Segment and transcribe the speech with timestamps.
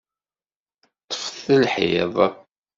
[1.05, 2.15] Ṭṭfet lḥiḍ!